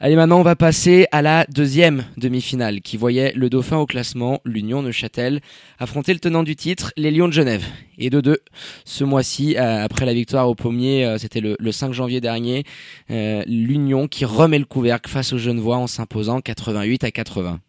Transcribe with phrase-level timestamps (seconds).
[0.00, 4.40] Allez, maintenant, on va passer à la deuxième demi-finale qui voyait le dauphin au classement,
[4.44, 5.40] l'Union Neuchâtel,
[5.78, 7.64] affronter le tenant du titre, les Lions de Genève.
[7.96, 8.38] Et de deux,
[8.84, 12.64] ce mois-ci, euh, après la victoire au Pommier, euh, c'était le, 5 janvier dernier,
[13.12, 17.60] euh, l'Union qui remet le couvercle face aux Genevois en s'imposant 88 à 80.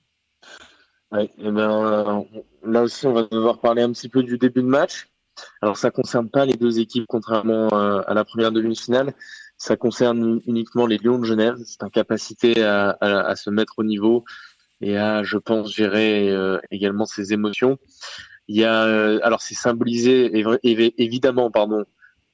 [1.12, 2.26] Ouais, et ben,
[2.66, 5.10] là aussi, on va devoir parler un petit peu du début de match.
[5.62, 9.14] Alors, ça concerne pas les deux équipes, contrairement à la première demi-finale.
[9.58, 11.56] Ça concerne uniquement les Lions de Genève.
[11.66, 14.26] C'est incapacité à, à, se mettre au niveau
[14.82, 17.78] et à, je pense, gérer euh, également ses émotions.
[18.48, 20.32] Il y a, euh, alors c'est symbolisé
[20.98, 21.86] évidemment, pardon,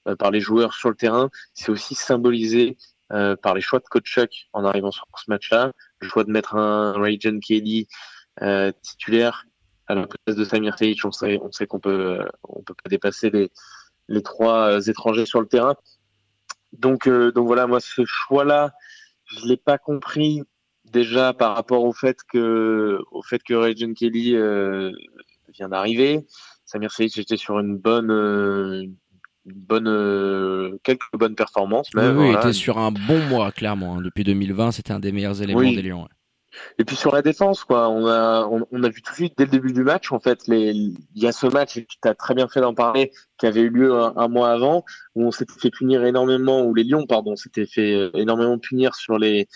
[0.07, 1.29] euh, par les joueurs sur le terrain.
[1.53, 2.77] C'est aussi symbolisé
[3.41, 5.73] par les choix de coach Chuck en arrivant sur ce match-là.
[5.99, 7.87] Le choix de mettre un Ray John Kelly
[8.81, 9.43] titulaire
[9.87, 11.03] à la place de Samir Seic.
[11.03, 13.29] On sait, on sait qu'on peut, on peut pas dépasser
[14.07, 15.75] les trois étrangers sur le terrain.
[16.81, 18.73] Donc, euh, donc voilà, moi, ce choix-là,
[19.25, 20.41] je l'ai pas compris
[20.91, 24.91] déjà par rapport au fait que, au fait que Ray John Kelly euh,
[25.53, 26.25] vient d'arriver.
[26.65, 28.95] Samir Seyid était sur une bonne, euh, une
[29.45, 31.89] bonne, euh, quelques bonnes performances.
[31.95, 33.97] oui, il était sur un bon mois, clairement.
[33.97, 34.01] Hein.
[34.01, 36.07] Depuis 2020, c'était un des meilleurs éléments des Lions.
[36.77, 39.45] Et puis sur la défense, quoi, on a, on, a vu tout de suite dès
[39.45, 42.13] le début du match, en fait, les, il y a ce match, et tu as
[42.13, 44.83] très bien fait d'en parler, qui avait eu lieu un, mois avant,
[45.15, 48.95] où on s'était fait punir énormément, où les Lions, pardon, s'étaient fait euh, énormément punir
[48.95, 49.47] sur les,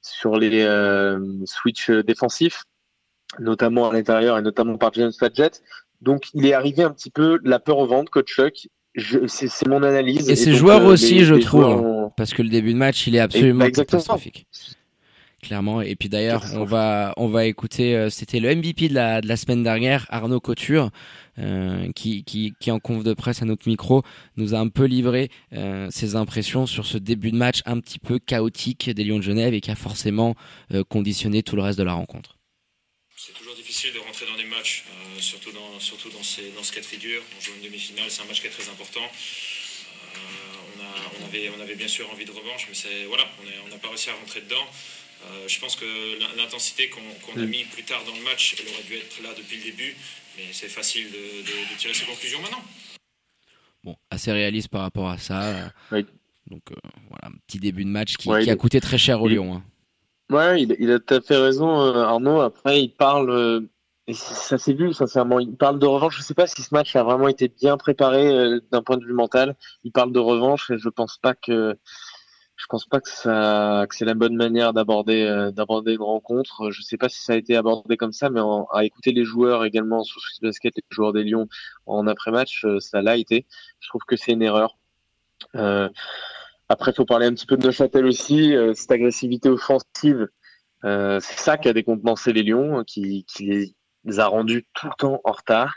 [0.00, 2.64] sur les euh, switches défensifs,
[3.38, 5.50] notamment à l'intérieur et notamment par James Fadjet.
[6.00, 8.68] Donc il est arrivé un petit peu la peur au ventre, coach Chuck.
[9.26, 10.28] C'est mon analyse.
[10.28, 13.20] Et, ses joueurs euh, aussi, je trouve, parce que le début de match, il est
[13.20, 14.46] absolument bah, catastrophique
[15.42, 15.82] clairement.
[15.82, 17.94] Et puis d'ailleurs, on va on va écouter.
[17.94, 20.90] Euh, c'était le MVP de la de la semaine dernière, Arnaud Couture,
[21.38, 24.02] euh, qui qui qui en conf de presse à notre micro
[24.36, 27.98] nous a un peu livré euh, ses impressions sur ce début de match un petit
[27.98, 30.34] peu chaotique des Lions de Genève et qui a forcément
[30.72, 32.38] euh, conditionné tout le reste de la rencontre.
[33.16, 36.62] C'est toujours difficile de rentrer dans des matchs, euh, surtout dans surtout dans ces dans
[36.62, 37.22] ce cas de figure.
[37.36, 39.00] On joue une demi-finale, c'est un match qui est très important.
[40.14, 43.24] On, a, on, avait, on avait bien sûr envie de revanche, mais c'est voilà,
[43.64, 44.66] on n'a pas réussi à rentrer dedans.
[45.30, 45.84] Euh, je pense que
[46.36, 49.58] l'intensité qu'on a mis plus tard dans le match, elle aurait dû être là depuis
[49.58, 49.96] le début,
[50.36, 52.62] mais c'est facile de, tirer ses conclusions maintenant.
[53.84, 55.72] Bon, assez réaliste par rapport à ça.
[55.92, 56.74] Donc euh,
[57.08, 59.54] voilà, un petit début de match qui, a coûté très cher au Lyon.
[59.54, 59.62] Hein.
[60.34, 62.40] Ouais, il, a tout à fait raison, euh, Arnaud.
[62.40, 63.68] Après, il parle,
[64.08, 66.14] et ça s'est vu sincèrement, il parle de revanche.
[66.16, 69.04] Je ne sais pas si ce match a vraiment été bien préparé d'un point de
[69.04, 69.54] vue mental.
[69.84, 71.76] Il parle de revanche et je pense pas que
[72.62, 76.70] je pense pas que ça que c'est la bonne manière d'aborder euh, d'aborder une rencontre.
[76.70, 78.40] Je sais pas si ça a été abordé comme ça, mais
[78.72, 81.48] à écouter les joueurs également sur Swiss Basket, les joueurs des Lions
[81.86, 83.46] en après-match, euh, ça l'a été.
[83.80, 84.78] Je trouve que c'est une erreur.
[85.56, 85.88] Euh,
[86.68, 88.54] après, faut parler un petit peu de Neuchâtel aussi.
[88.54, 90.28] Euh, cette agressivité offensive,
[90.84, 93.74] c'est ça qui a décompensé les Lions, qui, qui
[94.04, 95.74] les a rendus tout le temps en retard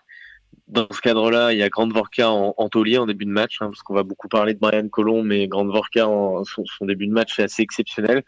[0.67, 3.57] dans ce cadre-là, il y a Grande Vorka en, en taulier en début de match,
[3.61, 7.07] hein, parce qu'on va beaucoup parler de Brian Colomb, mais Grande Vorka en son, début
[7.07, 8.23] de match est assez exceptionnel.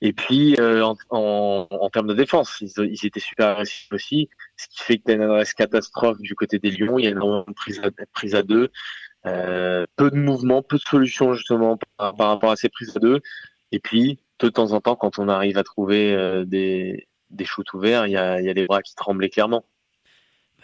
[0.00, 4.28] Et puis euh, en, en, en, termes de défense, ils, ils, étaient super agressifs aussi,
[4.56, 6.98] ce qui fait que tu une adresse catastrophe du côté des Lions.
[6.98, 8.70] Il y a une prise à, prise à deux,
[9.26, 13.20] euh, peu de mouvements, peu de solutions justement par, rapport à ces prises à deux.
[13.70, 17.72] Et puis de temps en temps, quand on arrive à trouver euh, des, des shoots
[17.72, 19.64] ouverts, il y a, il y a les bras qui tremblaient clairement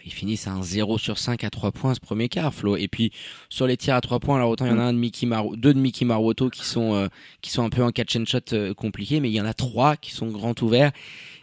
[0.05, 2.77] ils finissent à un 0 sur 5 à 3 points ce premier quart, Flo.
[2.77, 3.13] Et puis
[3.49, 5.27] sur les tirs à 3 points, alors autant il y en a un de Mickey
[5.27, 7.09] Mar deux de Mickey Maruoto qui sont euh,
[7.41, 9.55] qui sont un peu en catch and shot euh, compliqué, mais il y en a
[9.55, 10.93] trois qui sont grands ouverts.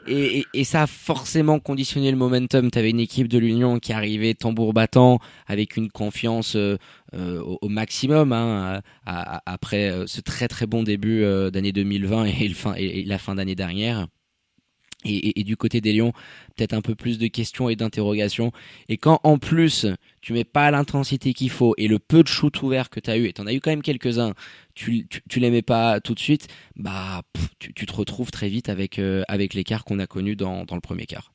[0.07, 2.69] Et, et, et, ça a forcément conditionné le momentum.
[2.69, 5.17] Tu avais une équipe de l'Union qui arrivait tambour battant
[5.47, 6.77] avec une confiance euh,
[7.11, 13.03] au, maximum hein, après ce très très bon début d'année 2020 et, le fin, et
[13.03, 14.07] la fin d'année dernière.
[15.05, 16.13] Et, du côté des Lions,
[16.55, 18.51] peut-être un peu plus de questions et d'interrogations.
[18.89, 19.85] Et quand en plus,
[20.21, 23.17] tu mets pas l'intensité qu'il faut et le peu de shoot ouvert que tu as
[23.17, 24.33] eu, et tu en as eu quand même quelques-uns,
[24.73, 27.21] tu, tu, les mets pas tout de suite, bah
[27.59, 31.05] tu, te retrouves très vite avec, euh, avec l'écart qu'on a connu dans, le premier
[31.05, 31.31] quart.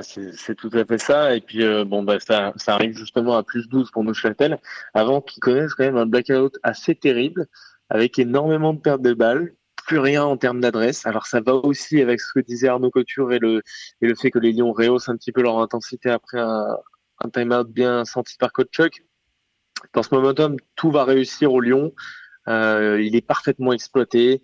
[0.00, 1.36] C'est tout à fait ça.
[1.36, 4.58] Et puis, euh, bah, ça, arrive justement à plus 12 pour nos Châtel,
[4.94, 7.46] avant qu'ils connaissent quand même un blackout assez terrible,
[7.90, 9.54] avec énormément de pertes de balles,
[9.86, 11.06] plus rien en termes d'adresse.
[11.06, 13.62] Alors ça va aussi avec ce que disait Arnaud Couture et le,
[14.00, 16.76] et le fait que les Lions rehaussent un petit peu leur intensité après un,
[17.20, 19.02] un time-out bien senti par coach Chuck.
[19.92, 21.92] Dans ce momentum, tout va réussir au Lyon.
[22.48, 24.42] Euh, il est parfaitement exploité.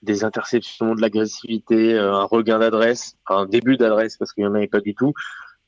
[0.00, 4.54] Des interceptions, de l'agressivité, euh, un regain d'adresse, un début d'adresse parce qu'il n'y en
[4.54, 5.12] avait pas du tout.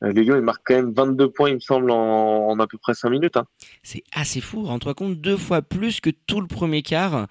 [0.05, 2.79] Euh, les Lions, ils marquent quand même 22 points, il me semble, en, à peu
[2.79, 3.37] près 5 minutes.
[3.37, 3.45] Hein.
[3.83, 4.63] C'est assez fou.
[4.63, 7.27] Rends-toi compte, deux fois plus que tout le premier quart.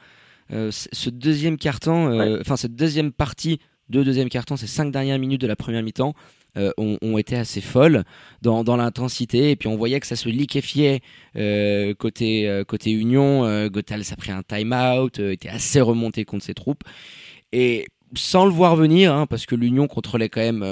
[0.50, 3.60] Ce deuxième carton, enfin cette deuxième partie
[3.90, 6.14] de deuxième carton, ces cinq dernières minutes de la première mi-temps,
[6.58, 8.04] euh, ont, été assez folles
[8.42, 9.52] dans, dans l'intensité.
[9.52, 11.02] Et puis on voyait que ça se liquéfiait
[11.36, 16.26] euh, côté euh, côté Union euh, Gothals a pris un time out était assez remonté
[16.26, 16.84] contre ses troupes.
[17.52, 17.86] Et
[18.16, 20.66] sans le voir venir, hein, parce que l'Union contrôlait quand même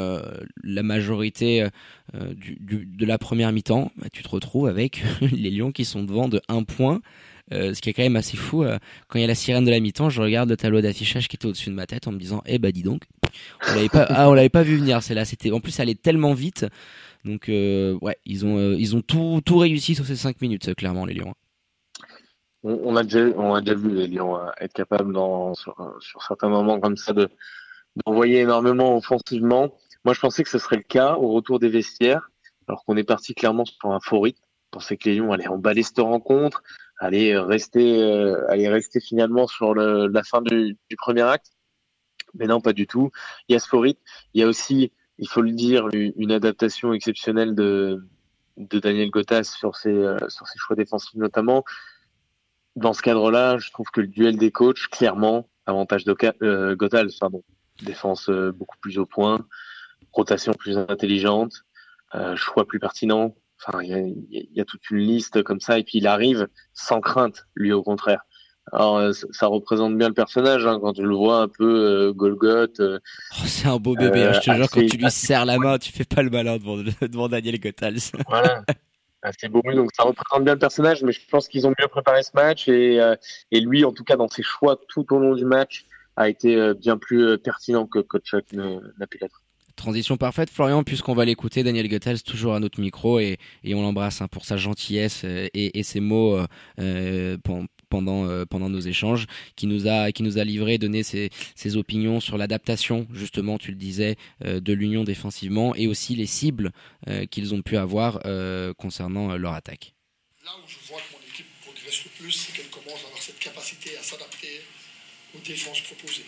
[0.64, 1.68] la majorité
[2.14, 6.04] du, du, de la première mi-temps, bah, tu te retrouves avec les Lions qui sont
[6.04, 7.02] devant de 1 point
[7.54, 8.64] euh, ce qui est quand même assez fou.
[8.64, 8.78] Euh,
[9.08, 11.36] quand il y a la sirène de la mi-temps, je regarde le tableau d'affichage qui
[11.36, 13.04] était au-dessus de ma tête en me disant, eh bah dis donc,
[13.70, 15.02] on l'avait pas, ah, on l'avait pas vu venir.
[15.02, 16.66] C'est là, c'était, en plus, ça allait tellement vite.
[17.26, 21.06] Donc euh, ouais, ils ont, ils ont tout, tout réussi sur ces 5 minutes, clairement
[21.06, 21.34] les Lions.
[22.64, 25.76] On, a déjà, on a déjà vu les Lions être capables dans, sur,
[26.28, 27.30] certains moments comme ça de
[28.06, 29.74] d'envoyer énormément offensivement.
[30.06, 32.30] Moi, je pensais que ce serait le cas au retour des vestiaires,
[32.68, 34.42] alors qu'on est parti clairement sur un faux rythme.
[34.66, 36.62] Je pensais que les Lions allaient emballer cette rencontre,
[37.00, 41.52] aller rester, euh, rester finalement sur le, la fin du, du, premier acte.
[42.34, 43.12] Mais non, pas du tout.
[43.48, 43.96] Il y a ce Il
[44.42, 48.04] y a aussi, il faut le dire, une adaptation exceptionnelle de,
[48.58, 51.64] de Daniel Gotas sur ses, euh, sur ses choix défensifs notamment.
[52.76, 56.76] Dans ce cadre-là, je trouve que le duel des coachs, clairement, avantage de euh,
[57.20, 57.44] pardon.
[57.84, 59.46] Défense euh, beaucoup plus au point,
[60.12, 61.64] rotation plus intelligente,
[62.16, 65.98] euh, choix plus pertinent, Enfin, il y a, toute une liste comme ça, et puis
[65.98, 68.22] il arrive sans crainte, lui au contraire.
[68.74, 72.14] Alors, euh, ça, représente bien le personnage hein, quand tu le vois un peu euh,
[72.14, 72.80] Golgoth.
[72.82, 73.00] Euh,
[73.32, 75.78] oh, c'est un beau bébé, hein, je te jure, quand tu lui serres la main,
[75.78, 78.12] tu fais pas le malin devant, devant Daniel Gothals.
[78.28, 78.64] voilà,
[79.40, 82.24] c'est beau, donc ça représente bien le personnage, mais je pense qu'ils ont mieux préparé
[82.24, 83.00] ce match, et,
[83.52, 86.74] et lui, en tout cas, dans ses choix tout au long du match, a été
[86.76, 89.44] bien plus pertinent que Coach n'a pu l'être.
[89.78, 93.84] Transition parfaite, Florian, puisqu'on va l'écouter, Daniel Goethals, toujours à notre micro, et, et on
[93.84, 96.48] l'embrasse hein, pour sa gentillesse euh, et, et ses mots euh,
[96.80, 97.38] euh
[97.90, 102.20] pendant, pendant nos échanges, qui nous a, qui nous a livré, donné ses, ses opinions
[102.20, 106.74] sur l'adaptation, justement, tu le disais, de l'Union défensivement, et aussi les cibles
[107.32, 108.20] qu'ils ont pu avoir
[108.76, 109.94] concernant leur attaque.
[110.44, 113.22] Là où je vois que mon équipe progresse le plus, c'est qu'elle commence à avoir
[113.22, 114.60] cette capacité à s'adapter
[115.34, 116.26] aux défenses proposées.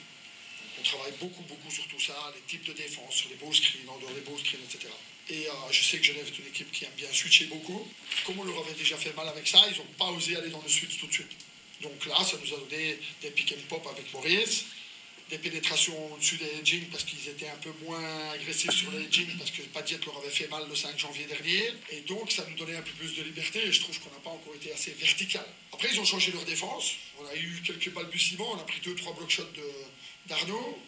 [0.80, 3.90] On travaille beaucoup, beaucoup sur tout ça, les types de défense, sur les beaux screens,
[3.90, 4.88] en dehors des beaux screens, etc.
[5.30, 7.88] Et euh, je sais que Genève est une équipe qui aime bien switcher beaucoup.
[8.26, 10.62] Comme on leur avait déjà fait mal avec ça, ils n'ont pas osé aller dans
[10.62, 11.32] le switch tout de suite.
[11.82, 14.66] Donc là, ça nous a donné des pick and pop avec Maurice,
[15.30, 19.28] des pénétrations au-dessus des edging parce qu'ils étaient un peu moins agressifs sur les edging
[19.38, 21.74] parce que Padiet leur avait fait mal le 5 janvier dernier.
[21.92, 24.22] Et donc, ça nous donnait un peu plus de liberté et je trouve qu'on n'a
[24.24, 25.46] pas encore été assez vertical.
[25.72, 26.94] Après, ils ont changé leur défense.
[27.20, 28.54] On a eu quelques balbutiements.
[28.54, 29.64] On a pris deux, trois block shots de,
[30.30, 30.80] d'Arnaud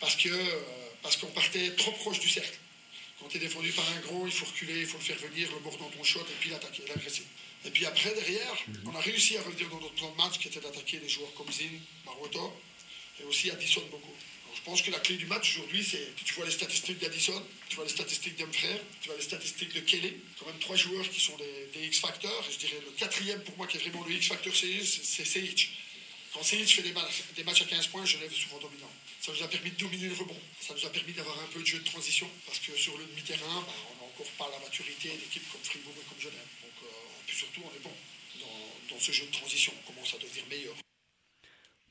[0.00, 0.60] parce que euh,
[1.02, 2.58] parce qu'on partait trop proche du cercle.
[3.20, 5.50] Quand tu es défendu par un gros, il faut reculer, il faut le faire venir,
[5.52, 7.24] le bord dans ton shot et puis l'attaquer, l'agresser.
[7.64, 8.54] Et puis après, derrière,
[8.86, 11.32] on a réussi à revenir dans notre plan de match qui était d'attaquer les joueurs
[11.34, 11.66] comme Zin,
[12.04, 12.52] Maroto
[13.20, 14.14] et aussi Addison beaucoup.
[14.54, 17.76] je pense que la clé du match aujourd'hui, c'est tu vois les statistiques d'Addison, tu
[17.76, 21.20] vois les statistiques d'Emfrère, tu vois les statistiques de Kelly, quand même trois joueurs qui
[21.20, 22.46] sont des, X-Factors.
[22.48, 25.70] Et je dirais le quatrième pour moi qui est vraiment le X-Factor c'est Seic.
[26.32, 28.90] Quand Seic fait des matchs, des matchs à 15 points, je lève souvent dominant.
[29.20, 30.40] Ça nous a permis de dominer le rebond.
[30.60, 32.28] Ça nous a permis d'avoir un peu de jeu de transition.
[32.46, 35.94] Parce que sur le demi-terrain, bah, on n'a encore pas la maturité d'équipes comme Fribourg
[35.96, 36.48] et comme Genève.
[36.62, 37.92] Donc, euh, surtout, on est bon
[38.40, 39.72] dans, dans ce jeu de transition.
[39.82, 40.74] On commence à devenir meilleur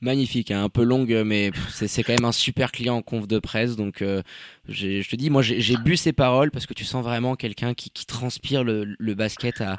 [0.00, 3.38] magnifique, hein, un peu longue, mais c'est quand même un super client en conf de
[3.38, 3.76] presse.
[3.76, 4.22] Donc, euh,
[4.68, 7.90] je te dis, moi, j'ai bu ses paroles parce que tu sens vraiment quelqu'un qui,
[7.90, 9.74] qui, transpire le, le basket à,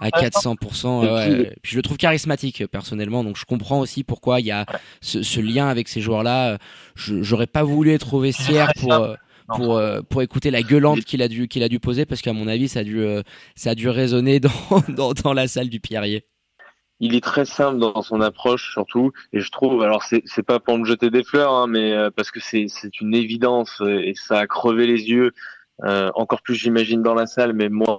[0.00, 1.04] à 400%.
[1.04, 1.56] Ouais.
[1.62, 4.66] Puis je le trouve charismatique personnellement, donc je comprends aussi pourquoi il y a
[5.00, 6.58] ce, ce lien avec ces joueurs-là.
[6.94, 8.92] J'aurais pas voulu être au vestiaire pour.
[8.92, 9.14] Euh,
[9.56, 12.32] pour euh, pour écouter la gueulante qu'il a dû qu'il a dû poser parce qu'à
[12.32, 13.04] mon avis ça a dû
[13.56, 14.50] ça a dû résonner dans,
[14.88, 16.24] dans dans la salle du Pierrier
[17.02, 19.12] il est très simple dans son approche surtout.
[19.32, 22.10] Et je trouve alors c'est c'est pas pour me jeter des fleurs hein, mais euh,
[22.10, 25.32] parce que c'est c'est une évidence euh, et ça a crevé les yeux
[25.82, 27.98] euh, encore plus j'imagine dans la salle mais moi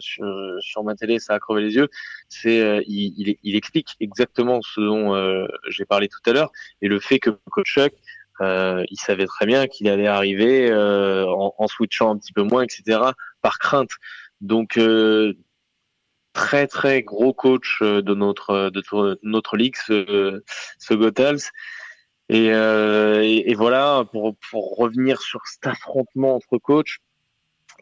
[0.00, 0.26] sur,
[0.60, 1.88] sur ma télé ça a crevé les yeux.
[2.28, 6.50] C'est il, il, il, explique exactement ce dont j'ai parlé tout à l'heure.
[6.82, 7.92] Et le fait que coach Chuck
[8.40, 12.98] il savait très bien qu'il allait arriver en, en, switchant un petit peu moins etc
[13.42, 13.90] par crainte.
[14.40, 14.76] Donc
[16.38, 18.82] très très gros coach euh, de notre euh, de
[19.24, 20.40] notre ligue, ce,
[20.78, 21.50] ce Gothals.
[22.28, 26.98] Et, euh, et, voilà, pour, pour revenir sur cet affrontement entre coachs,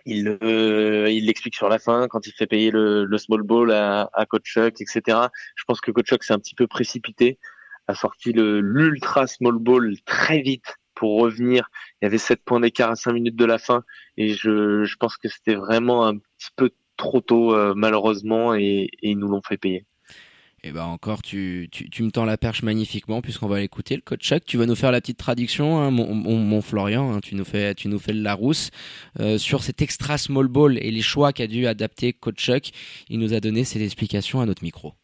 [0.06, 3.72] il euh, il l'explique sur la fin quand il fait payer le, le small ball
[3.72, 5.18] à, à Coach Chuck, etc.
[5.56, 7.38] Je pense que Coach Chuck s'est un petit peu précipité,
[7.88, 11.68] a sorti le l'ultra small ball très vite pour revenir.
[12.00, 13.82] Il y avait 7 points d'écart à 5 minutes de la fin
[14.16, 18.88] et je, je pense que c'était vraiment un petit peu trop tôt, euh, malheureusement, et,
[19.02, 19.84] ils nous l'ont fait payer.
[20.62, 23.94] Et eh ben encore, tu, tu, tu, me tends la perche magnifiquement puisqu'on va l'écouter.
[23.94, 27.14] Le coach Chuck, tu vas nous faire la petite traduction, hein, mon, mon, Florian.
[27.14, 28.70] Hein, tu nous fais, tu nous fais le Larousse
[29.20, 32.70] euh, sur cet extra small ball et les choix qu'a dû adapter coach Chuck.
[33.08, 34.94] Il nous a donné ses explications à notre micro.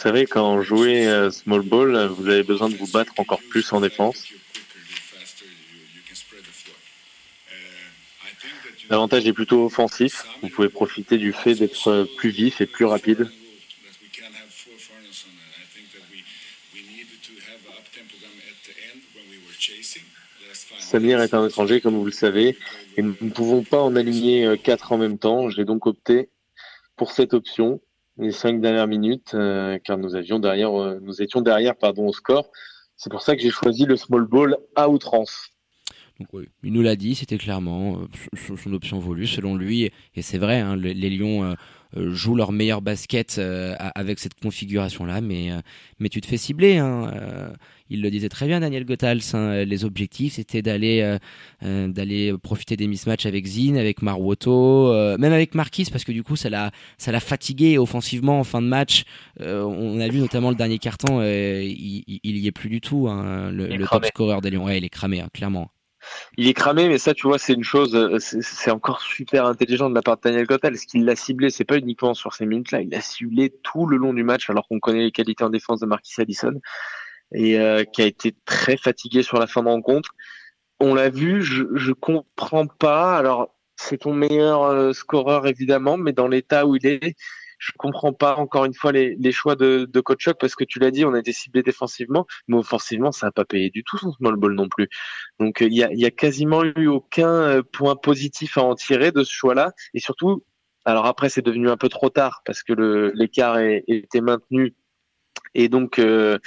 [0.00, 3.70] Savez, quand vous jouez euh, small ball, vous avez besoin de vous battre encore plus
[3.72, 4.28] en défense.
[8.88, 10.24] L'avantage est plutôt offensif.
[10.42, 13.30] Vous pouvez profiter du fait d'être plus vif et plus rapide.
[20.78, 22.56] Samir est un étranger, comme vous le savez,
[22.96, 25.50] et nous ne pouvons pas en aligner euh, quatre en même temps.
[25.50, 26.30] J'ai donc opté
[26.96, 27.80] pour cette option,
[28.20, 32.12] les cinq dernières minutes, euh, car nous avions derrière, euh, nous étions derrière, pardon, au
[32.12, 32.50] score.
[32.96, 35.50] C'est pour ça que j'ai choisi le small ball à outrance.
[36.62, 39.90] Il nous l'a dit, c'était clairement euh, son option voulue selon lui.
[40.14, 41.54] Et c'est vrai, hein, les, Lions euh, euh,
[41.96, 43.40] jouent leur meilleur basket
[43.78, 45.50] avec cette configuration-là, mais,
[45.98, 46.78] mais tu te fais cibler.
[46.78, 47.52] Hein,
[47.92, 49.22] il le disait très bien, Daniel Gothals.
[49.34, 51.18] Hein, les objectifs, c'était d'aller
[51.62, 56.36] d'aller profiter des mismatchs avec Zine, avec Marwoto, même avec Marquis, parce que du coup,
[56.36, 59.04] ça l'a ça l'a fatigué offensivement en fin de match.
[59.40, 63.50] on a vu notamment le dernier carton, il, il, y est plus du tout, hein,
[63.50, 64.64] le, le top scorer des Lions.
[64.64, 65.70] Ouais, il est cramé, clairement
[66.36, 69.90] il est cramé, mais ça, tu vois, c'est une chose, euh, c'est encore super intelligent
[69.90, 70.76] de la part de Daniel Gottal.
[70.76, 73.96] Ce qu'il l'a ciblé, c'est pas uniquement sur ces minutes-là, il l'a ciblé tout le
[73.96, 76.60] long du match, alors qu'on connaît les qualités en défense de Marquis Addison,
[77.32, 80.10] et euh, qui a été très fatigué sur la fin de rencontre.
[80.80, 83.16] On l'a vu, je, je comprends pas.
[83.16, 87.16] Alors, c'est ton meilleur euh, scoreur évidemment, mais dans l'état où il est,
[87.60, 90.78] je comprends pas encore une fois les, les choix de, de coach parce que tu
[90.78, 93.98] l'as dit, on a été ciblé défensivement, mais offensivement, ça n'a pas payé du tout
[93.98, 94.88] son small ball non plus.
[95.38, 99.12] Donc il y a, y a quasiment eu aucun euh, point positif à en tirer
[99.12, 100.42] de ce choix-là, et surtout,
[100.86, 104.74] alors après c'est devenu un peu trop tard parce que l'écart était maintenu,
[105.54, 106.38] et donc euh,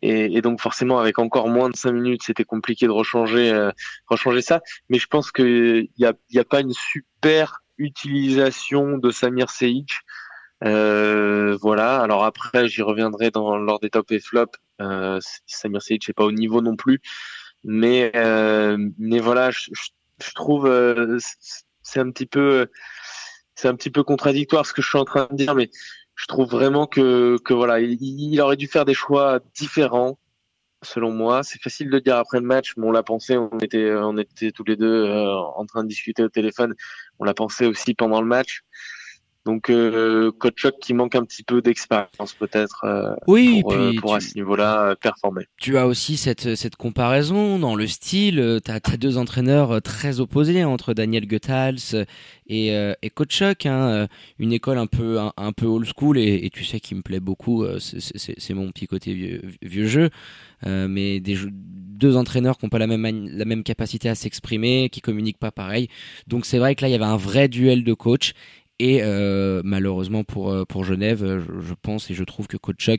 [0.00, 3.70] et, donc forcément avec encore moins de cinq minutes, c'était compliqué de rechanger, euh,
[4.06, 4.60] rechanger ça.
[4.88, 9.90] Mais je pense qu'il n'y a, y a pas une super utilisation de Samir Seic
[10.64, 12.00] euh, voilà.
[12.00, 14.46] Alors après, j'y reviendrai dans lors des top et flop.
[14.80, 17.00] Euh, Samir Seyid, n'est pas au niveau non plus,
[17.64, 21.18] mais euh, mais voilà, je, je, trouve euh,
[21.82, 22.68] c'est un petit peu
[23.54, 25.70] c'est un petit peu contradictoire ce que je suis en train de dire, mais
[26.14, 30.18] je trouve vraiment que que voilà, il, il aurait dû faire des choix différents.
[30.82, 33.92] Selon moi, c'est facile de dire après le match, mais on l'a pensé, on était,
[33.94, 36.74] on était tous les deux euh, en train de discuter au téléphone.
[37.18, 38.62] On l'a pensé aussi pendant le match.
[39.46, 44.14] Donc euh, coach qui manque un petit peu d'expérience peut-être euh, oui, pour, euh, pour
[44.16, 45.44] à ce niveau-là euh, performer.
[45.56, 48.60] Tu as aussi cette cette comparaison dans le style.
[48.64, 52.06] Tu as, deux entraîneurs très opposés entre Daniel Goethals
[52.48, 52.68] et,
[53.02, 56.80] et coach hein, une école un peu un, peu old school et, et tu sais
[56.80, 57.64] qui me plaît beaucoup.
[57.78, 60.10] C'est mon petit côté vieux, vieux jeu.
[60.64, 65.00] mais des deux entraîneurs qui n'ont pas la même la même capacité à s'exprimer, qui
[65.00, 65.88] communiquent pas pareil.
[66.26, 68.32] Donc c'est vrai que là il y avait un vrai duel de coach
[68.78, 72.90] et euh, malheureusement pour euh, pour Genève, euh, je, pense et je trouve que Coach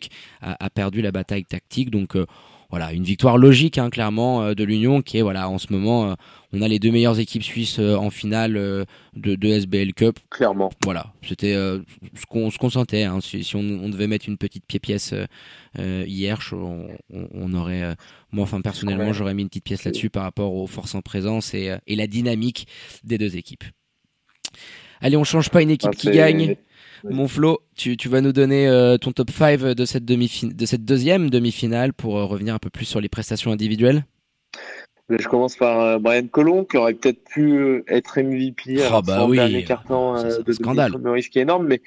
[0.41, 1.91] a, a perdu la bataille tactique.
[1.91, 2.25] Donc euh,
[2.69, 6.17] voilà, une victoire logique hein, clairement de l'Union qui est voilà en ce moment
[6.51, 10.19] on a les deux meilleures équipes suisses en finale de, de SBL Cup.
[10.29, 10.69] Clairement.
[10.84, 13.03] Voilà, c'était ce qu'on se consentait.
[13.03, 13.22] Hein.
[13.22, 15.13] Si, si on, on, devait mettre une petite pièce
[15.77, 17.96] hier, on, on, aurait
[18.34, 21.53] moi enfin personnellement j'aurais mis une petite pièce là-dessus par rapport aux forces en présence
[21.53, 22.67] et, et la dynamique
[23.05, 23.63] des deux équipes.
[25.01, 26.56] Allez, on change pas une équipe ah, qui gagne.
[27.04, 30.66] Mon Flo, tu, tu vas nous donner euh, ton top 5 de cette, demi de
[30.66, 34.04] cette deuxième demi-finale pour euh, revenir un peu plus sur les prestations individuelles.
[35.10, 39.38] Je commence par euh, Brian Colomb qui aurait peut-être pu être MVP oh, bah oui.
[39.38, 40.94] dernier carton de scandale.
[41.04, 41.82] Un risque énorme, mais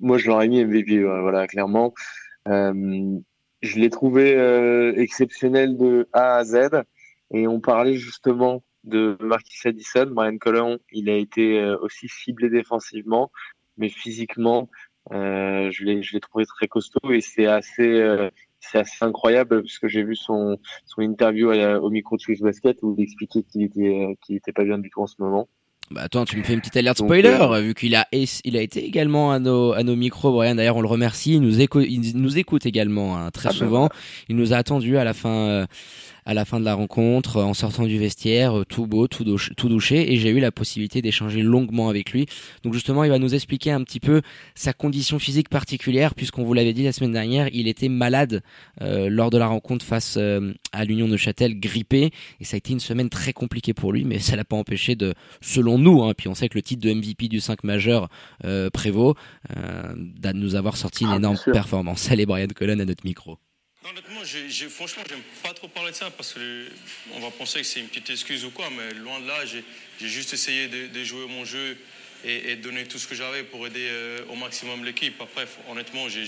[0.00, 1.94] moi je l'aurais mis MVP, voilà clairement.
[2.46, 6.56] je l'ai trouvé exceptionnel de A à Z
[7.32, 10.06] et on parlait justement de Marquis Addison.
[10.10, 13.30] Brian Colon, il a été euh, aussi ciblé défensivement,
[13.76, 14.68] mais physiquement,
[15.12, 18.30] euh, je l'ai je l'ai trouvé très costaud et c'est assez euh,
[18.60, 22.78] c'est assez incroyable parce que j'ai vu son son interview au micro de Swiss Basket
[22.82, 25.48] où il expliquait qu'il était qu'il était pas bien du tout en ce moment.
[25.90, 28.84] Bah attends, tu me fais une petite alerte spoiler, vu qu'il a, il a été
[28.84, 30.32] également à nos, à nos micros.
[30.32, 31.36] Brian, d'ailleurs, on le remercie.
[31.36, 33.88] Il nous écoute, il nous écoute également hein, très ah ben souvent.
[34.28, 35.66] Il nous a attendu à la fin,
[36.28, 39.70] à la fin de la rencontre, en sortant du vestiaire, tout beau, tout, douche, tout
[39.70, 42.26] douché, et j'ai eu la possibilité d'échanger longuement avec lui.
[42.64, 44.20] Donc justement, il va nous expliquer un petit peu
[44.54, 48.42] sa condition physique particulière, puisqu'on vous l'avait dit la semaine dernière, il était malade
[48.82, 52.58] euh, lors de la rencontre face euh, à l'Union de Châtel, grippé, et ça a
[52.58, 56.02] été une semaine très compliquée pour lui, mais ça l'a pas empêché de, selon nous,
[56.02, 58.10] hein, puis on sait que le titre de MVP du 5 majeur
[58.44, 59.14] euh, prévaut,
[59.56, 62.10] euh, de nous avoir sorti une ah, énorme performance.
[62.10, 63.38] Allez Brian Colon à notre micro.
[63.90, 66.66] Honnêtement, j'ai, franchement, j'aime pas trop parler de ça parce que
[67.14, 69.64] on va penser que c'est une petite excuse ou quoi, mais loin de là, j'ai,
[70.00, 71.78] juste essayé de, jouer mon jeu
[72.22, 75.18] et, de donner tout ce que j'avais pour aider euh, au maximum l'équipe.
[75.22, 76.20] Après, honnêtement, je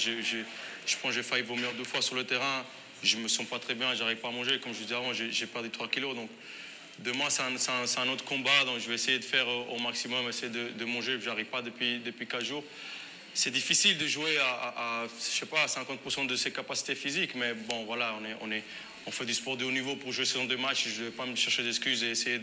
[1.02, 2.64] pense que j'ai failli vomir deux fois sur le terrain.
[3.02, 4.58] Je me sens pas très bien, j'arrive pas à manger.
[4.60, 6.14] Comme je disais avant, j'ai, perdu 3 kilos.
[6.14, 6.30] Donc,
[7.00, 7.42] demain, c'est
[7.98, 8.64] un, autre combat.
[8.64, 11.18] Donc, je vais essayer de faire au maximum, essayer de, de manger.
[11.22, 12.64] J'arrive pas depuis, depuis 4 jours
[13.34, 17.54] c'est difficile de jouer à, je sais pas, à 50% de ses capacités physiques, mais
[17.68, 18.62] bon, voilà, on, est, on, est,
[19.06, 20.88] on fait du sport de haut niveau pour jouer saison de match.
[20.88, 22.38] Je ne vais pas me chercher d'excuses et essayer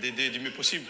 [0.00, 0.86] d'aider du mieux possible.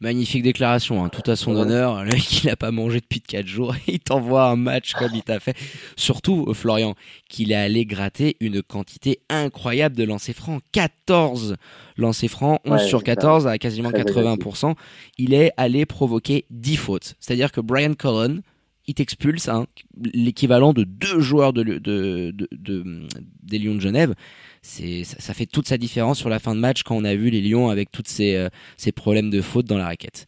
[0.00, 2.02] Magnifique déclaration, hein, tout à son honneur.
[2.04, 3.74] Le mec, il n'a pas mangé depuis 4 jours.
[3.86, 5.56] Il t'envoie un match comme il t'a fait.
[5.96, 6.94] Surtout, euh, Florian,
[7.28, 10.62] qu'il est allé gratter une quantité incroyable de lancers francs.
[10.72, 11.56] 14
[11.96, 14.74] lancers francs, 11 sur 14 à quasiment 80%.
[15.16, 17.14] Il est allé provoquer 10 fautes.
[17.20, 18.42] C'est-à-dire que Brian Cullen,
[18.86, 19.66] il t'expulse hein,
[20.12, 23.06] l'équivalent de deux joueurs de, de, de,
[23.42, 24.14] des Lions de Genève.
[24.62, 27.30] C'est, ça, fait toute sa différence sur la fin de match quand on a vu
[27.30, 30.26] les Lions avec tous ces, euh, ces problèmes de faute dans la raquette.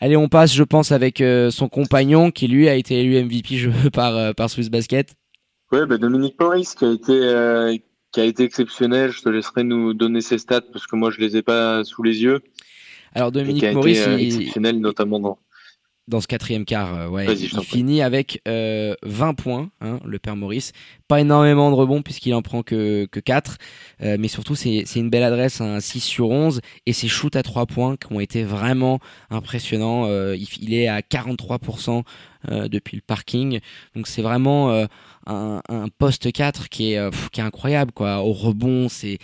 [0.00, 3.56] Allez, on passe, je pense, avec euh, son compagnon qui lui a été élu MVP
[3.56, 5.14] je veux, par, euh, par Swiss Basket.
[5.70, 7.82] Ouais, bah Dominique Maurice qui a été
[8.12, 9.10] qui a été exceptionnel.
[9.10, 12.02] Je te laisserai nous donner ses stats parce que moi je les ai pas sous
[12.02, 12.40] les yeux.
[13.14, 14.26] Alors Dominique Maurice, il...
[14.26, 15.38] exceptionnel notamment dans
[16.08, 20.34] dans ce quatrième quart, euh, ouais, il finit avec euh, 20 points, hein, le père
[20.34, 20.72] Maurice.
[21.06, 23.58] Pas énormément de rebonds puisqu'il en prend que, que 4,
[24.02, 27.42] euh, mais surtout c'est une belle adresse, un 6 sur 11, et ses shoots à
[27.42, 28.98] 3 points qui ont été vraiment
[29.30, 30.06] impressionnants.
[30.06, 32.02] Euh, il, il, est à 43%
[32.68, 33.60] depuis le parking,
[33.94, 34.88] donc c'est vraiment
[35.26, 38.22] un, poste 4 qui est, euh, qui est incroyable quoi.
[38.22, 39.18] Au rebond, c'est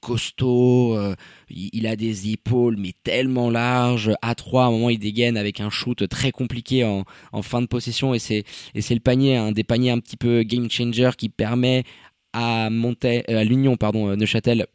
[0.00, 1.14] costaud, euh,
[1.48, 4.12] il, a des épaules mais tellement larges.
[4.22, 7.62] À 3 à un moment, il dégaine avec un shoot très compliqué en, en fin
[7.62, 8.44] de possession et c'est
[8.74, 11.84] le panier, un des paniers un petit peu game changer qui permet
[12.32, 14.66] à euh, à l'Union pardon Neuchâtel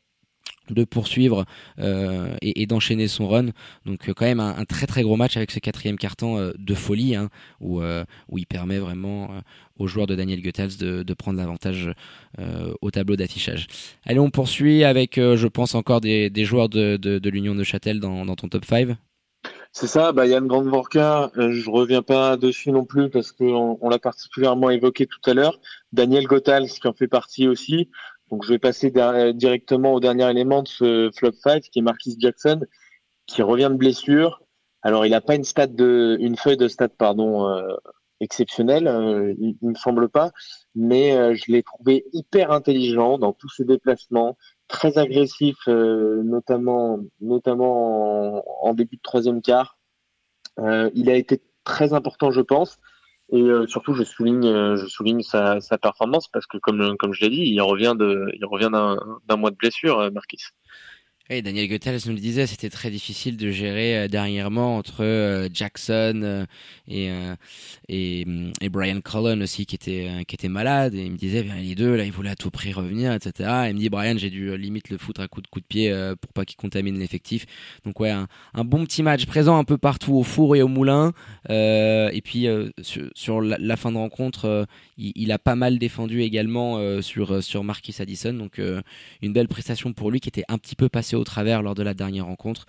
[0.69, 1.45] de poursuivre
[1.79, 3.47] euh, et, d'enchaîner son run.
[3.85, 6.73] Donc euh, quand même un, très très gros match avec ce quatrième carton euh, de
[6.73, 7.81] folie hein, où,
[8.37, 9.29] il permet vraiment
[9.77, 11.89] aux joueurs de Daniel Goethals de, prendre l'avantage
[12.81, 13.67] au tableau d'affichage.
[14.05, 18.47] Allez, on poursuit avec, je pense, encore des, joueurs de, l'Union de Châtel dans, ton
[18.47, 18.89] top 5.
[19.71, 23.99] C'est ça, bah Yann Grandvorka, je reviens pas dessus non plus parce qu'on on, l'a
[23.99, 25.59] particulièrement évoqué tout à l'heure.
[25.91, 27.89] Daniel Goethals qui en fait partie aussi.
[28.31, 28.91] Donc je vais passer
[29.33, 32.61] directement au dernier élément de ce flop 5 qui est Marquis Jackson
[33.27, 34.41] qui revient de blessure.
[34.81, 37.75] Alors il n'a pas une stat de une feuille de stat pardon euh,
[38.19, 40.31] exceptionnelle, euh, il, ne me semble pas,
[40.73, 48.37] mais euh, je l'ai trouvé hyper intelligent dans tous ses déplacements, très agressif notamment notamment
[48.37, 49.77] en, en, début de troisième quart.
[50.59, 52.79] il a été très important je pense.
[53.29, 57.21] Et euh, surtout, je souligne, euh, je souligne sa, performance parce que, comme, comme je
[57.21, 60.43] l'ai dit, il revient il revient d'un mois de blessure, euh, Marquis.
[61.27, 66.21] Daniel Goethals nous le disait, c'était très difficile de gérer euh, dernièrement entre euh, Jackson
[66.23, 66.45] euh,
[66.87, 67.09] et,
[67.89, 68.27] et,
[68.61, 71.73] et Brian Cullen aussi qui était qui était malade et il me disait bien les
[71.73, 73.49] deux là ils voulaient à tout prix revenir etc.
[73.65, 75.91] Et il me dit Brian j'ai dû limite le foutre à coup de de pied
[76.21, 77.45] pour pas qu'il contamine l'effectif.
[77.85, 78.27] Donc ouais un,
[78.63, 81.13] bon petit match présent un peu partout au four et au moulin
[81.49, 82.47] et puis
[83.15, 88.33] sur, la, fin de rencontre il, a pas mal défendu également sur sur Marquis Addison
[88.33, 88.61] donc
[89.21, 91.83] une belle prestation pour lui qui était un petit peu passé au travers lors de
[91.83, 92.65] la dernière rencontre.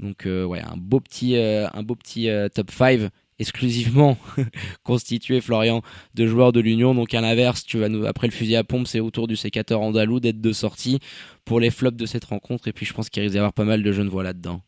[0.00, 4.16] Donc euh, ouais, un beau petit, euh, un beau petit euh, top 5 exclusivement
[4.84, 5.82] constitué Florian
[6.14, 6.94] de joueurs de l'Union.
[6.94, 9.80] Donc à l'inverse tu vas nous après le fusil à pompe c'est autour du sécateur
[9.80, 11.00] andalou d'être de sortie
[11.44, 12.68] pour les flops de cette rencontre.
[12.68, 14.62] Et puis je pense qu'il risque d'y avoir pas mal de jeunes voix là-dedans.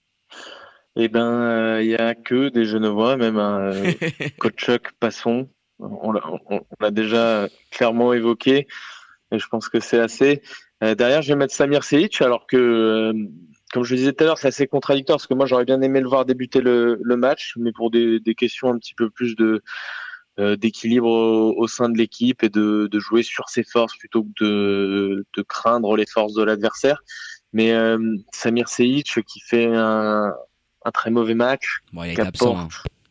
[0.97, 3.73] Eh ben il y a que des jeunes voix même un
[4.39, 5.49] coach Chuck Passon.
[5.79, 6.11] On
[6.81, 8.67] l'a déjà clairement évoqué.
[9.33, 10.41] Et je pense que c'est assez.
[10.41, 13.12] euh, derrière, je vais mettre Samir Selic, alors que, euh,
[13.73, 15.81] comme je le disais tout à l'heure, c'est assez contradictoire parce que moi, j'aurais bien
[15.83, 19.11] aimé le voir débuter le, le match, mais pour des, des, questions un petit peu
[19.11, 19.62] plus de
[20.39, 24.45] euh, d'équilibre au, sein de l'équipe et de, de, jouer sur ses forces plutôt que
[24.45, 27.03] de, de craindre les forces de l'adversaire.
[27.53, 27.75] Mais
[28.33, 30.35] Samir Selic qui fait un,
[30.87, 32.69] un très mauvais match, bon, il, est absent, hein.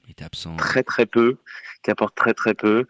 [0.08, 0.56] il est absent.
[0.56, 1.38] très très peu,
[1.84, 2.86] qui apporte très très peu.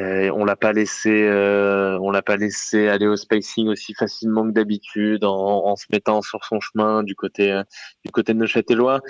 [0.00, 4.46] Euh, on l'a pas laissé, euh, on l'a pas laissé aller au spacing aussi facilement
[4.46, 7.64] que d'habitude, en, en, se mettant sur son chemin du côté euh,
[8.04, 9.00] du côté de Neuchâtelois.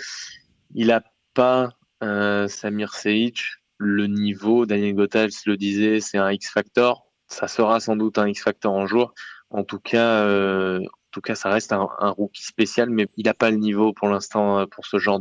[0.74, 1.02] Il a
[1.34, 1.70] pas
[2.02, 3.42] euh, Samir Seic
[3.76, 4.66] le niveau.
[4.66, 7.06] Daniel Gothals le disait, c'est un X factor.
[7.26, 9.12] Ça sera sans doute un X factor en jour.
[9.50, 10.80] En tout cas, euh,
[11.12, 14.08] tout cas, ça reste un, un rookie spécial, mais il n'a pas le niveau pour
[14.08, 15.20] l'instant pour ce genre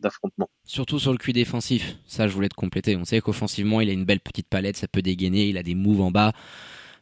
[0.00, 0.48] d'affrontement.
[0.64, 2.96] Surtout sur le cul défensif, ça je voulais te compléter.
[2.96, 5.74] On sait qu'offensivement, il a une belle petite palette, ça peut dégainer, il a des
[5.74, 6.32] moves en bas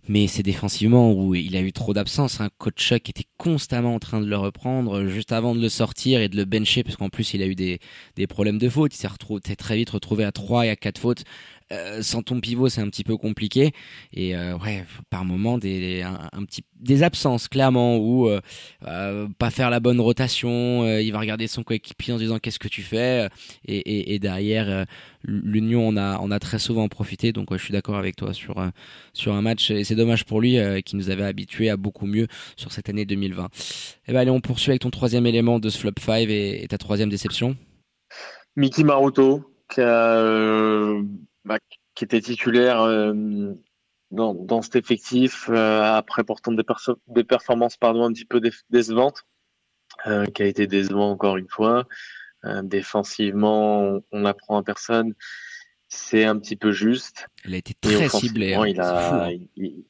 [0.09, 2.41] mais c'est défensivement où il a eu trop d'absence.
[2.41, 2.51] Hein.
[2.59, 6.29] coach Chuck était constamment en train de le reprendre juste avant de le sortir et
[6.29, 7.81] de le bencher parce qu'en plus il a eu des,
[8.17, 8.95] des problèmes de faute.
[8.95, 11.25] Il s'est très vite retrouvé à 3 et à 4 fautes.
[11.73, 13.73] Euh, sans ton pivot, c'est un petit peu compliqué.
[14.13, 19.71] Et euh, ouais, par moment, des, un, petit, des absences, clairement, ou euh, pas faire
[19.71, 20.87] la bonne rotation.
[20.99, 23.29] il va regarder son coéquipier en disant qu'est-ce que tu fais.
[23.67, 24.87] Et, et, derrière,
[25.23, 27.33] l'Union en a, on a très souvent profité.
[27.33, 28.57] Donc je suis d'accord avec toi sur,
[29.13, 29.71] sur un match.
[29.71, 33.05] Et c'est dommage pour lui qui nous avait habitués à beaucoup mieux sur cette année
[33.05, 33.45] 2020.
[33.45, 33.49] Et
[34.09, 36.69] eh ben allez, on poursuit avec ton troisième élément de ce flop 5 et, et
[36.69, 37.57] ta troisième déception.
[38.57, 40.95] Mickey Maruto, qui a
[41.45, 41.59] bah,
[41.95, 43.53] qui était titulaire euh,
[44.11, 46.65] dans, dans, cet effectif euh, après pourtant des,
[47.09, 49.25] des, performances pardon un petit peu décevantes,
[50.07, 51.87] euh, qui a été décevant encore une fois.
[52.63, 55.15] défensivement, on n'apprend à personne.
[55.89, 57.29] C'est un petit peu juste.
[57.45, 58.55] Il a été très ciblé.
[58.55, 58.67] Hein.
[58.67, 59.39] il, a, hein.
[59.57, 59.85] il,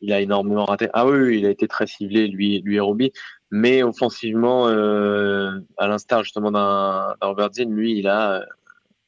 [0.00, 0.88] il, a énormément raté.
[0.92, 3.12] Ah oui, il a été très ciblé, lui, lui et Roby.
[3.50, 8.44] Mais offensivement, euh, à l'instar justement d'un Robert Zinn, lui, il a,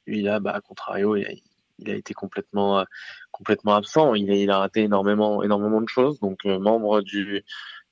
[0.06, 1.30] lui, il a, bah, à contrario, il a,
[1.78, 2.84] il a été complètement euh,
[3.30, 4.14] complètement absent.
[4.14, 6.18] Il a, raté énormément énormément de choses.
[6.20, 7.42] Donc euh, membre du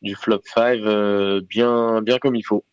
[0.02, 2.64] du flop 5 euh, bien bien comme il faut.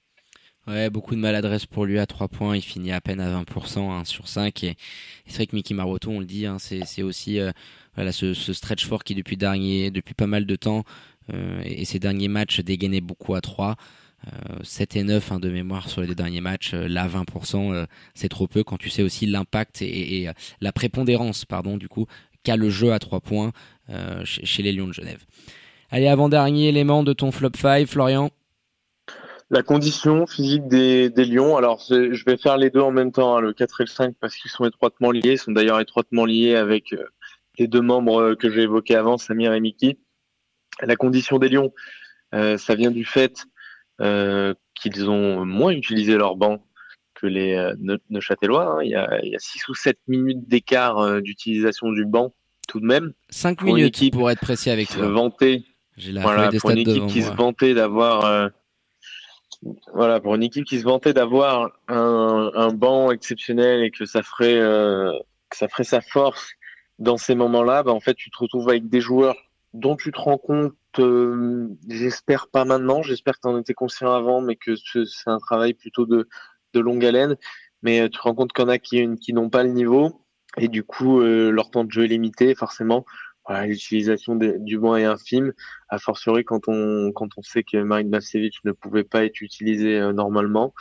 [0.67, 2.55] Ouais, beaucoup de maladresse pour lui à 3 points.
[2.55, 4.63] Il finit à peine à 20%, 1 sur 5.
[4.63, 4.75] Et,
[5.25, 7.39] c'est vrai que Mickey Maroto, on le dit, hein, c'est aussi
[7.95, 10.83] voilà, ce, ce, stretch fort qui depuis, dernier, depuis pas mal de temps
[11.33, 13.75] et, ces derniers matchs dégainait beaucoup à 3.
[14.63, 16.73] 7 euh, et 9 hein, de mémoire sur les deux derniers matchs.
[16.73, 20.27] Euh, là, 20%, euh, c'est trop peu quand tu sais aussi l'impact et,
[20.59, 22.05] la prépondérance, pardon, du coup,
[22.43, 23.51] qu'a le jeu à 3 points
[24.23, 25.25] chez, les Lions de Genève.
[25.89, 28.31] Allez, avant-dernier élément de ton flop 5, Florian.
[29.49, 31.57] La condition physique des, des Lions.
[31.57, 34.15] Alors, je vais faire les deux en même temps, hein, le 4 et le 5,
[34.19, 35.33] parce qu'ils sont étroitement liés.
[35.33, 36.95] Ils sont d'ailleurs étroitement liés avec
[37.57, 39.97] les deux membres que j'ai évoqués avant, Samir et Mickey.
[40.81, 41.73] La condition des Lions,
[42.31, 43.50] ça vient du fait euh,
[43.99, 46.63] qu'ils ont moins utilisé leur banc
[47.21, 47.75] que les euh,
[48.09, 48.65] Neuchâtelois.
[48.65, 48.83] Hein.
[48.83, 52.33] Il, y a, il y a 6 ou 7 minutes d'écart euh, d'utilisation du banc
[52.67, 53.13] tout de même.
[53.29, 55.07] 5 minutes pour être précis avec toi.
[55.07, 55.65] Vanter,
[56.23, 58.47] voilà, pour une équipe qui se vantait d'avoir euh,
[59.93, 64.23] voilà, pour une équipe qui se vantait d'avoir un, un banc exceptionnel et que ça
[64.23, 65.11] ferait euh,
[65.49, 66.53] que ça ferait sa force
[66.97, 69.35] dans ces moments-là, bah, en fait, tu te retrouves avec des joueurs
[69.73, 74.11] dont tu te rends compte euh, j'espère pas maintenant, j'espère que tu en étais conscient
[74.11, 76.27] avant, mais que c'est un travail plutôt de,
[76.73, 77.37] de longue haleine.
[77.83, 79.69] Mais euh, tu te rends compte qu'il y en a qui, qui n'ont pas le
[79.69, 80.25] niveau,
[80.57, 83.05] et du coup, euh, leur temps de jeu est limité, forcément.
[83.47, 85.53] Voilà, l'utilisation du banc est infime,
[85.89, 89.99] a fortiori quand on, quand on sait que Marine Bacevic ne pouvait pas être utilisé
[90.13, 90.75] normalement.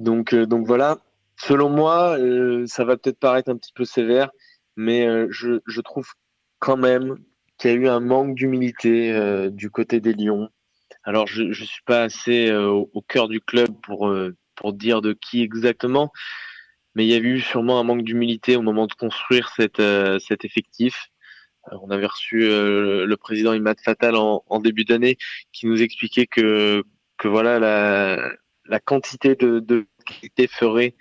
[0.00, 0.98] Donc, donc voilà,
[1.36, 2.18] selon moi,
[2.66, 4.30] ça va peut-être paraître un petit peu sévère,
[4.76, 6.08] mais je, je trouve
[6.58, 7.18] quand même
[7.60, 10.48] qu'il y a eu un manque d'humilité euh, du côté des Lions.
[11.04, 15.02] Alors je ne suis pas assez euh, au, cœur du club pour euh, pour dire
[15.02, 16.10] de qui exactement,
[16.94, 19.82] mais il y a eu sûrement un manque d'humilité au moment de construire cette
[20.20, 21.10] cet effectif.
[21.72, 25.16] on avait reçu le président Imad Fatal en, en début d'année
[25.52, 26.82] qui nous expliquait que
[27.18, 28.32] que voilà la
[28.66, 30.94] la quantité de de qualité ferait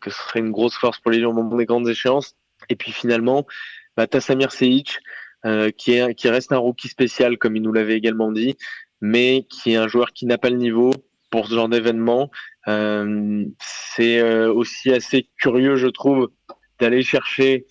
[0.00, 2.34] que ce serait une grosse force pour les Lions au moment des grandes échéances.
[2.70, 3.46] Et puis finalement,
[3.96, 4.06] bah,
[4.50, 5.00] Seic,
[5.46, 8.56] euh, qui, est, qui reste un rookie spécial, comme il nous l'avait également dit,
[9.00, 10.90] mais qui est un joueur qui n'a pas le niveau
[11.30, 12.30] pour ce genre d'événement.
[12.66, 16.30] Euh, c'est euh, aussi assez curieux, je trouve,
[16.80, 17.66] d'aller chercher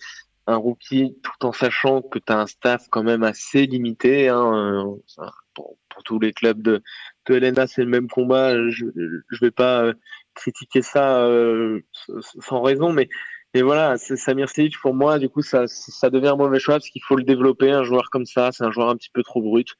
[0.46, 4.28] un rookie tout en sachant que tu as un staff quand même assez limité.
[4.28, 4.84] Hein,
[5.54, 6.82] pour, pour, tous les clubs de,
[7.26, 8.54] de Helena, c'est le même combat.
[8.70, 9.92] Je ne vais pas
[10.34, 11.80] critiquer ça euh,
[12.40, 13.08] sans raison, mais
[13.54, 16.90] et voilà, Samir Selic, pour moi, du coup, ça, ça devient un mauvais choix parce
[16.90, 18.52] qu'il faut le développer, un joueur comme ça.
[18.52, 19.74] C'est un joueur un petit peu trop brut.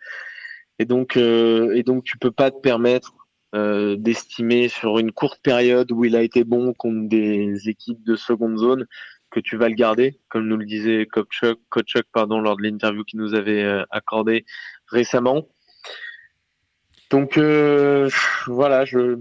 [0.79, 3.13] Et donc, euh, et donc tu peux pas te permettre
[3.55, 8.17] euh, d'estimer sur une courte période où il a été bon contre des équipes de
[8.17, 8.87] seconde zone
[9.31, 13.05] que tu vas le garder, comme nous le disait Coach Coach pardon, lors de l'interview
[13.05, 14.47] qu'il nous avait euh, accordé
[14.87, 15.49] récemment.
[17.11, 18.11] Donc euh,
[18.47, 19.19] voilà, je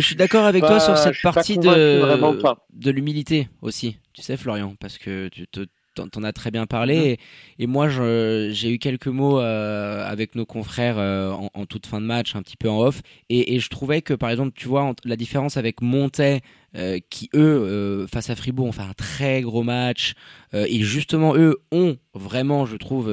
[0.00, 4.74] je suis d'accord avec toi sur cette partie de, de l'humilité aussi, tu sais Florian,
[4.80, 5.66] parce que tu te,
[6.06, 7.18] t'en as très bien parlé.
[7.58, 7.62] Mm.
[7.62, 12.42] Et, moi, j'ai eu quelques mots avec nos confrères en, toute fin de match, un
[12.42, 13.02] petit peu en off.
[13.28, 16.40] Et, et je trouvais que, par exemple, tu vois, la différence avec Montet
[16.76, 20.12] euh, qui eux euh, face à Fribourg ont fait un très gros match
[20.52, 23.10] euh, et justement eux ont vraiment je trouve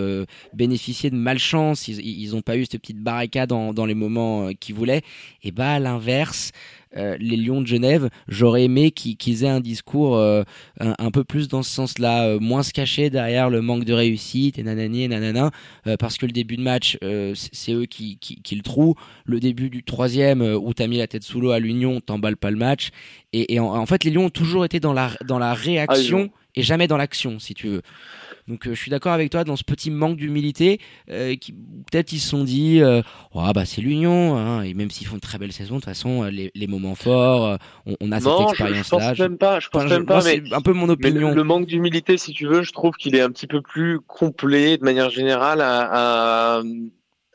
[0.53, 4.49] bénéficié de malchance ils, ils ont pas eu cette petite barricade dans, dans les moments
[4.59, 5.03] qu'ils voulaient
[5.41, 6.51] et bah à l'inverse
[6.97, 10.43] euh, les Lions de Genève, j'aurais aimé qu'ils aient un discours euh,
[10.79, 14.57] un, peu plus dans ce sens-là, euh, moins se cacher derrière le manque de réussite
[14.59, 15.51] et nanani et nanana,
[15.99, 16.97] parce que le début de match,
[17.33, 18.95] c'est eux qui, qui, le trouvent.
[19.25, 22.51] Le début du troisième, où t'as mis la tête sous l'eau à l'Union, t'emballes pas
[22.51, 22.89] le match.
[23.33, 26.63] Et, en, fait, les Lions ont toujours été dans la, dans la réaction ah, et
[26.63, 27.81] jamais dans l'action, si tu veux.
[28.47, 30.79] Donc euh, je suis d'accord avec toi dans ce petit manque d'humilité,
[31.09, 33.01] euh, qui peut-être ils se sont dit, euh,
[33.33, 35.85] oh, bah c'est l'Union, hein, et même s'ils font une très belle saison, de toute
[35.85, 37.57] façon les, les moments forts,
[37.99, 39.13] on, a cette expérience-là.
[39.13, 41.33] Je, pense même pas, je pense même pas, mais un peu mon opinion.
[41.33, 44.77] Le, manque d'humilité, si tu veux, je trouve qu'il est un petit peu plus complet
[44.77, 46.61] de manière générale à, à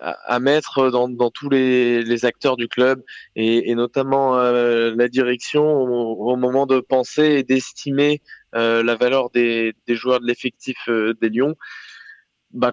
[0.03, 3.03] à, mettre dans, dans, tous les, les, acteurs du club
[3.37, 9.31] et, et notamment la direction au, au, moment de penser et d'estimer euh, la valeur
[9.31, 11.57] des, joueurs de l'effectif euh, des Lions,
[12.51, 12.73] bah,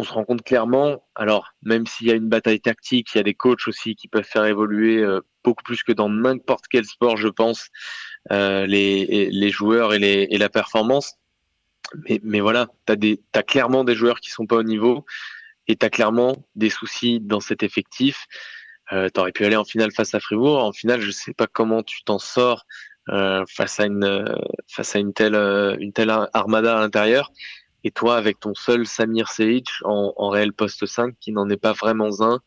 [0.00, 3.20] on se rend compte clairement, alors même s'il y a une bataille tactique, il y
[3.20, 6.84] a des coachs aussi qui peuvent faire évoluer euh, beaucoup plus que dans n'importe quel
[6.86, 7.68] sport, je pense,
[8.32, 11.14] euh, les, joueurs et, la performance.
[12.22, 15.04] Mais, voilà, tu as, clairement des joueurs qui sont pas au niveau
[15.66, 18.26] et tu as clairement des soucis dans cet effectif.
[18.92, 20.64] Euh, tu aurais pu aller en finale face à Fribourg.
[20.64, 22.64] En finale, je sais pas comment tu t'en sors
[23.10, 24.24] euh, face à une
[24.68, 27.32] face à une telle euh, une telle armada à l'intérieur.
[27.82, 31.72] Et toi, avec ton seul Samir Seic en, réel poste 5, qui n'en est pas
[31.72, 32.40] vraiment un,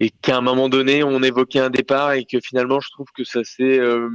[0.00, 3.22] et qu'à un moment donné, on évoquait un départ et que finalement, je trouve que
[3.24, 4.10] ça s'est euh,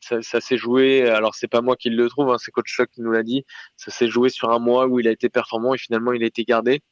[0.00, 1.08] ça, s'est joué.
[1.08, 3.44] Alors, c'est pas moi qui le trouve, hein, c'est Coach Choc qui nous l'a dit.
[3.76, 6.26] Ça s'est joué sur un mois où il a été performant et finalement, il a
[6.26, 6.82] été gardé.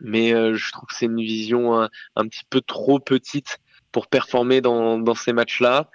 [0.00, 3.58] Mais je trouve que c'est une vision un, un, petit peu trop petite
[3.90, 5.90] pour performer dans, dans ces matchs-là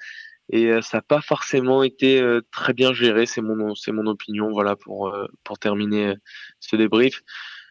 [0.49, 3.25] et euh, ça n'a pas forcément été euh, très bien géré.
[3.25, 4.51] C'est mon c'est mon opinion.
[4.51, 6.13] Voilà pour euh, pour terminer
[6.59, 7.21] ce débrief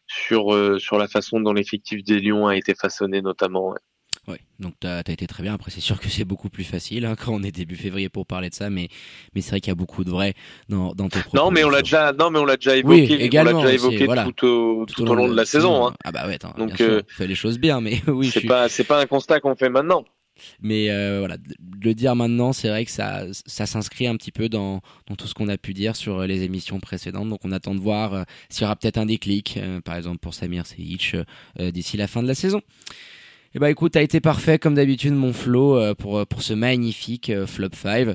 [0.07, 3.75] sur sur la façon dont l'effectif des Lions a été façonné notamment.
[4.29, 4.41] Ouais.
[4.59, 5.55] donc tu as, été très bien.
[5.55, 8.27] Après, c'est sûr que c'est beaucoup plus facile hein, quand on est début février pour
[8.27, 8.89] parler de ça, mais,
[9.35, 10.35] mais c'est vrai qu'il y a beaucoup de vrai
[10.69, 11.37] dans, dans tes propos.
[11.37, 13.75] Non, mais on l'a déjà, non, mais on l'a déjà évoqué, oui, également, on déjà
[13.75, 15.87] évoqué tout, au, tout, au long de la saison.
[15.87, 15.95] Hein.
[16.05, 18.31] Ah bah ouais, attends, donc on fait les choses bien, mais oui.
[18.33, 20.05] C'est pas, c'est pas un constat qu'on fait maintenant.
[20.61, 21.37] Mais euh, voilà,
[21.83, 25.27] le dire maintenant, c'est vrai que ça, ça s'inscrit un petit peu dans, dans tout
[25.27, 27.29] ce qu'on a pu dire sur les émissions précédentes.
[27.29, 30.18] Donc on attend de voir euh, s'il y aura peut-être un déclic, euh, par exemple
[30.18, 31.16] pour Samir Seyic,
[31.59, 32.59] d'ici la fin de la saison.
[32.59, 36.53] Et eh bah ben, écoute, t'as été parfait comme d'habitude mon Flo pour, pour ce
[36.53, 38.14] magnifique Flop 5.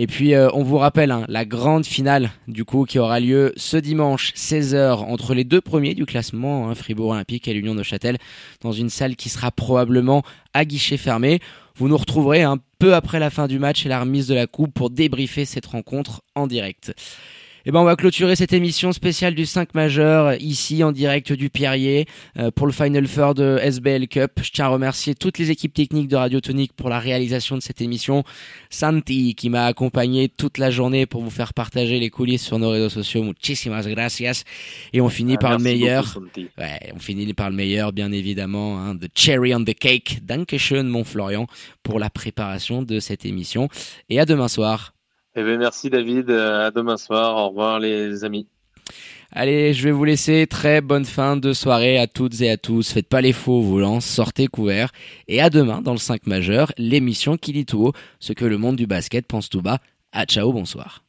[0.00, 3.76] Et puis on vous rappelle hein, la grande finale du coup qui aura lieu ce
[3.76, 8.16] dimanche 16h entre les deux premiers du classement, hein, Fribourg Olympique et l'Union de Châtel,
[8.60, 10.22] dans une salle qui sera probablement
[10.54, 11.40] à guichet fermé.
[11.74, 14.46] Vous nous retrouverez un peu après la fin du match et la remise de la
[14.46, 16.94] coupe pour débriefer cette rencontre en direct.
[17.68, 21.50] Eh ben, on va clôturer cette émission spéciale du 5 majeur ici en direct du
[21.50, 22.06] Pierrier
[22.38, 24.40] euh, pour le Final Four de SBL Cup.
[24.42, 27.60] Je tiens à remercier toutes les équipes techniques de Radio Tonique pour la réalisation de
[27.60, 28.24] cette émission.
[28.70, 32.70] Santi qui m'a accompagné toute la journée pour vous faire partager les coulisses sur nos
[32.70, 33.22] réseaux sociaux.
[33.22, 34.44] Muchísimas gracias.
[34.94, 36.18] Et on finit ah, par le meilleur.
[36.56, 38.80] ouais, on finit par le meilleur, bien évidemment.
[38.80, 40.20] Hein, the cherry on the cake.
[40.24, 41.46] Dankeschön, mon Florian,
[41.82, 43.68] pour la préparation de cette émission.
[44.08, 44.94] Et à demain soir.
[45.34, 46.30] Eh bien, merci David.
[46.30, 47.36] À demain soir.
[47.36, 48.48] Au revoir les amis.
[49.30, 50.46] Allez, je vais vous laisser.
[50.46, 52.90] Très bonne fin de soirée à toutes et à tous.
[52.90, 54.90] Faites pas les faux volants, sortez couverts.
[55.28, 58.56] Et à demain dans le 5 majeur, l'émission qui dit tout haut ce que le
[58.56, 59.80] monde du basket pense tout bas.
[60.12, 61.04] À ciao, bonsoir.